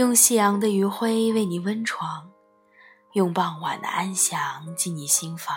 [0.00, 2.30] 用夕阳的余晖为你温床，
[3.12, 5.54] 用傍晚的安详进你心房，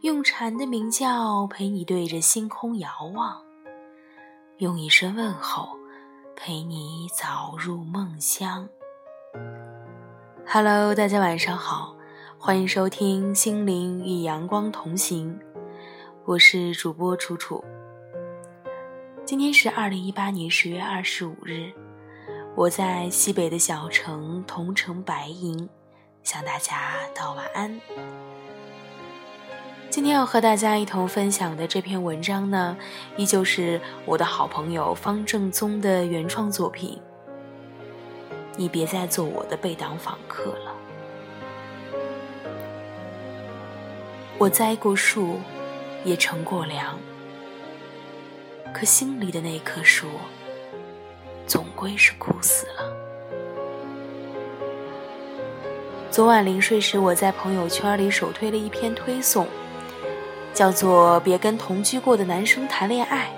[0.00, 3.40] 用蝉的鸣叫陪你对着星空遥望，
[4.58, 5.78] 用一声问候
[6.34, 8.68] 陪你早入梦乡。
[10.44, 11.94] Hello，大家晚上好，
[12.36, 15.38] 欢迎收听《心灵与阳光同行》，
[16.24, 17.64] 我是主播楚楚。
[19.24, 21.72] 今天是二零一八年十月二十五日。
[22.56, 25.68] 我在西北的小城桐城白银，
[26.24, 27.80] 向大家道晚安。
[29.88, 32.76] 今天要和大家一同分享的这篇文章呢，
[33.16, 37.00] 依旧是我的好朋友方正宗的原创作品。
[38.56, 40.74] 你别再做我的背档访客了。
[44.38, 45.38] 我栽过树，
[46.04, 46.98] 也乘过凉，
[48.74, 50.08] 可心里的那棵树。
[51.50, 52.96] 总归是枯死了。
[56.08, 59.48] 昨晚临睡时，我在朋友圈里首推了一篇推送，
[60.54, 63.32] 叫做《别跟同居过的男生谈恋爱》。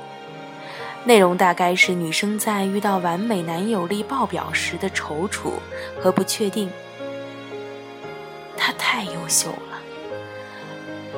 [1.07, 5.53] 内容大概是女生在遇到完美男友力爆表时的踌躇
[5.99, 6.71] 和不确定。
[8.59, 9.81] 他太优秀了，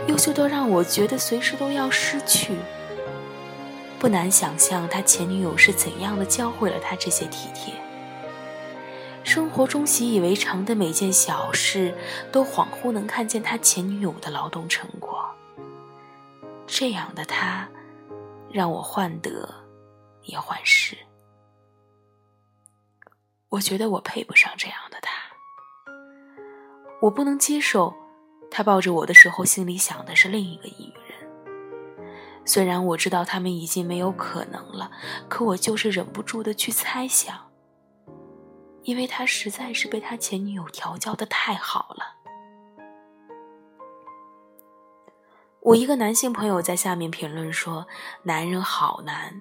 [0.06, 2.52] 优秀到让我觉得随时都要失去。
[4.04, 7.72] 不难想象，他前女友是怎样的教会了他这些体贴。
[9.24, 11.96] 生活中习以为常的每件小事，
[12.30, 15.26] 都恍惚能看见他前女友的劳动成果。
[16.66, 17.66] 这样的他，
[18.50, 19.48] 让我患得
[20.24, 20.94] 也患失。
[23.48, 25.12] 我觉得我配不上这样的他。
[27.00, 27.94] 我不能接受，
[28.50, 30.83] 他抱着我的时候，心里想的是另一个女人。
[32.46, 34.90] 虽然我知道他们已经没有可能了，
[35.28, 37.50] 可我就是忍不住的去猜想，
[38.82, 42.04] 因为他实在是被他前女友调教的太好了。
[45.62, 47.86] 我一个男性朋友在下面评论说
[48.24, 49.40] ：“男人好难，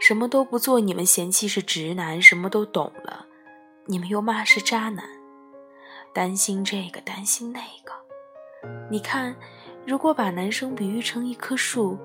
[0.00, 3.26] 什么都不做，你们嫌弃是直男；什么都懂了，
[3.86, 5.08] 你们又骂是渣男。
[6.12, 7.92] 担心这个，担心那个。
[8.90, 9.36] 你看，
[9.86, 11.96] 如果把男生比喻成一棵树。”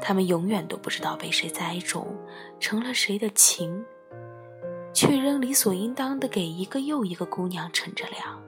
[0.00, 2.16] 他们永远都不知道被谁栽种，
[2.60, 3.84] 成了谁的情，
[4.92, 8.42] 却仍理所应当的给一个又一个姑娘乘着凉。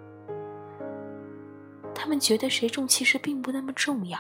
[1.95, 4.19] 他们觉得谁种其实并不那么重要，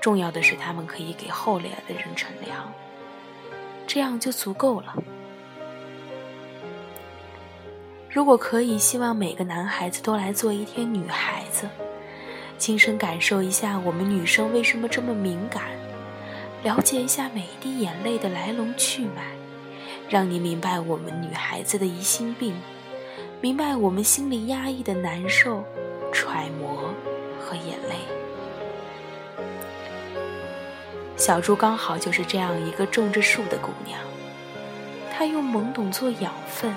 [0.00, 2.72] 重要的是他们可以给后来的人乘凉，
[3.86, 4.94] 这样就足够了。
[8.10, 11.68] 如果可以，希望每个男孩子都来做一天女孩子。
[12.62, 15.64] 亲身感受一下我们女生为什么这么敏感，
[16.62, 19.32] 了解一下每一滴眼泪的来龙去脉，
[20.08, 22.54] 让你明白我们女孩子的疑心病，
[23.40, 25.64] 明白我们心里压抑的难受、
[26.12, 26.94] 揣摩
[27.40, 27.96] 和眼泪。
[31.16, 33.98] 小猪刚好就是这样一个种着树的姑娘，
[35.12, 36.72] 她用懵懂做养分，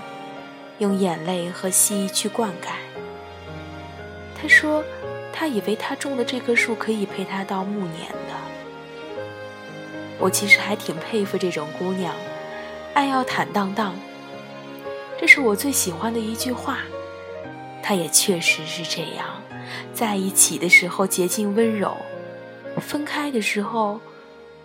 [0.80, 2.70] 用眼泪和蜥蜴去灌溉。
[4.36, 4.84] 她说。
[5.38, 8.34] 他以为他种的这棵树可以陪他到暮年的。
[10.18, 12.16] 我其实还挺佩服这种姑娘，
[12.94, 13.94] 爱要坦荡荡，
[15.20, 16.80] 这是我最喜欢的一句话。
[17.84, 19.42] 她也确实是这样，
[19.94, 21.98] 在一起的时候洁净温柔，
[22.78, 24.00] 分开的时候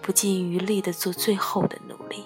[0.00, 2.25] 不尽余力的做最后的努力。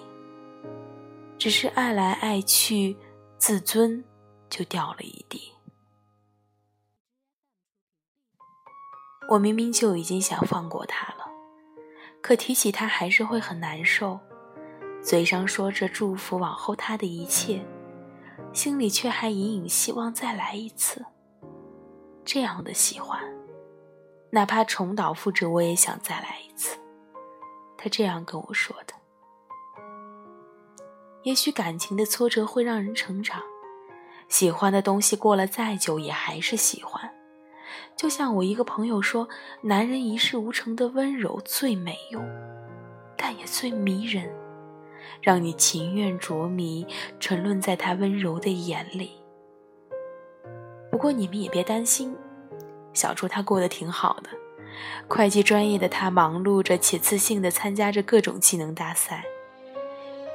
[1.39, 2.95] 只是爱来爱去，
[3.39, 4.05] 自尊
[4.51, 5.51] 就掉了一地。
[9.27, 11.25] 我明明就已经想放过他了，
[12.21, 14.19] 可提起他还是会很难受，
[15.01, 17.65] 嘴上说着祝福往后他的一切，
[18.53, 21.03] 心里却还隐隐希望再来一次。
[22.23, 23.19] 这样的喜欢，
[24.29, 26.77] 哪怕重蹈覆辙，我也想再来一次。
[27.77, 28.93] 他这样跟我说的。
[31.23, 33.41] 也许感情的挫折会让人成长，
[34.29, 37.14] 喜欢的东西过了再久也还是喜欢。
[37.95, 39.27] 就像我一个朋友说
[39.63, 42.21] ：“男人一事无成的温柔最没用，
[43.15, 44.29] 但也最迷人，
[45.21, 46.85] 让你情愿着迷，
[47.21, 49.11] 沉沦在他温柔的眼里。”
[50.91, 52.15] 不过你们也别担心，
[52.93, 54.29] 小朱他过得挺好的。
[55.07, 59.23] 会计专业的他忙碌着，且自信地参加着各种技能大赛。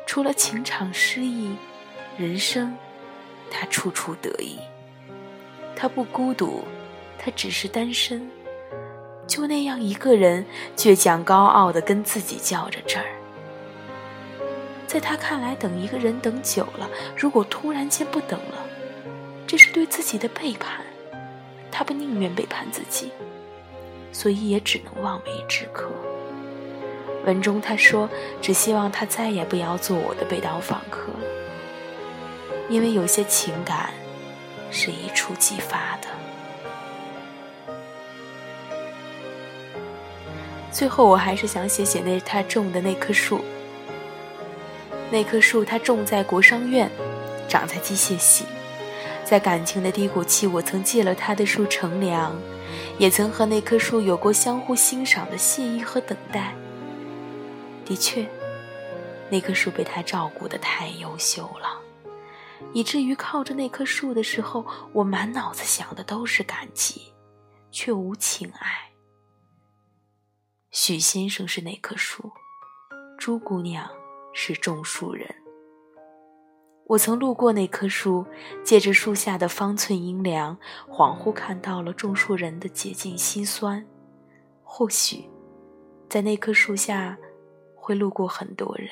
[0.06, 1.54] 除了情场失意，
[2.16, 2.74] 人生
[3.50, 4.58] 他处处得意。
[5.76, 6.64] 他不孤独。
[7.22, 8.30] 他只是单身，
[9.26, 13.06] 就那样一个人，倔强高傲的跟自己较着真儿。
[14.86, 18.64] 在他看来，等一个人等久了，如果突然间不等了，
[19.46, 20.80] 这是对自己的背叛。
[21.70, 23.12] 他不宁愿背叛自己，
[24.12, 25.90] 所以也只能望梅止渴。
[27.26, 28.08] 文中他说
[28.40, 31.12] ：“只希望他再也不要做我的背道访客，
[32.70, 33.90] 因为有些情感
[34.70, 36.08] 是一触即发的。”
[40.72, 43.44] 最后，我还是想写写那他种的那棵树。
[45.10, 46.90] 那棵树，它种在国商院，
[47.48, 48.44] 长在机械系。
[49.24, 52.36] 在感情的低谷期，我曾借了他的树乘凉，
[52.98, 56.54] 也曾和那棵树有过相互欣赏的谢意和等待。
[57.84, 58.26] 的确，
[59.28, 61.80] 那棵树被他照顾得太优秀了，
[62.72, 67.12] 以至于靠着那棵树的时候，我满脑子想的都是感激，
[67.72, 68.89] 却无情爱。
[70.72, 72.30] 许先生是那棵树，
[73.18, 73.90] 朱姑娘
[74.32, 75.28] 是种树人。
[76.86, 78.24] 我曾路过那棵树，
[78.62, 80.56] 借着树下的方寸阴凉，
[80.88, 83.84] 恍惚看到了种树人的竭尽心酸。
[84.62, 85.28] 或许，
[86.08, 87.18] 在那棵树下，
[87.74, 88.88] 会路过很多人。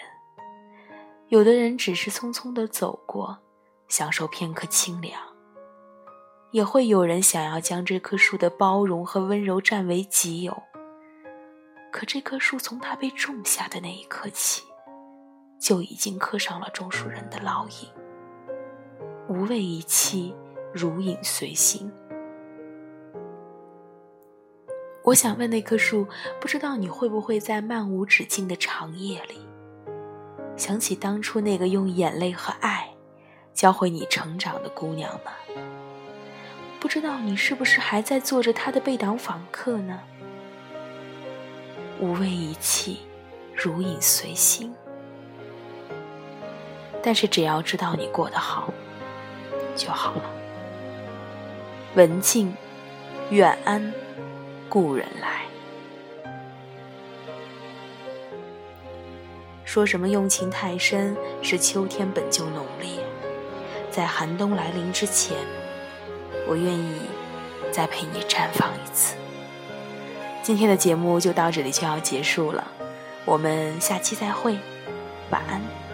[1.29, 3.39] 有的人只是匆匆的走过，
[3.87, 5.17] 享受片刻清凉；
[6.51, 10.61] 也会有人想要将这棵树的包容和温柔占为己有。
[11.99, 14.63] 可这棵树从它被种下的那一刻起，
[15.59, 17.89] 就已经刻上了种树人的烙印，
[19.27, 20.33] 无畏一气，
[20.73, 21.91] 如影随形。
[25.03, 26.07] 我想问那棵树，
[26.41, 29.41] 不知道你会不会在漫无止境的长夜里，
[30.57, 32.89] 想起当初那个用眼泪和爱
[33.53, 35.33] 教会你成长的姑娘呢？
[36.79, 40.01] 不知道你是不是还在做着她的背档访客呢？
[42.01, 43.01] 无畏一气，
[43.55, 44.75] 如影随形。
[47.03, 48.73] 但是只要知道你过得好，
[49.75, 50.23] 就好了。
[51.95, 52.55] 文静，
[53.31, 53.93] 远安，
[54.69, 55.43] 故人来。
[59.65, 62.91] 说什么用情太深，是秋天本就浓烈，
[63.91, 65.37] 在寒冬来临之前，
[66.47, 67.01] 我愿意
[67.71, 69.15] 再陪你绽放一次。
[70.43, 72.67] 今天的节目就到这里就要结束了，
[73.25, 74.57] 我们下期再会，
[75.31, 75.88] 晚安。